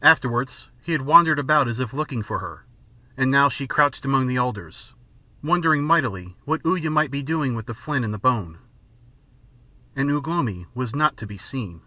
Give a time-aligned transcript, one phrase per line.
[0.00, 2.64] Afterwards he had wandered about as if looking for her.
[3.16, 4.94] And now she crouched among the alders,
[5.42, 8.58] wondering mightily what Uya might be doing with the flint and the bone.
[9.96, 11.80] And Ugh lomi was not to be seen.